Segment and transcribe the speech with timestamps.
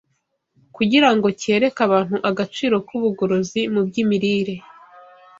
[0.75, 4.55] kugira ngo cyereke abantu agaciro k’ubugorozi mu by’imirire.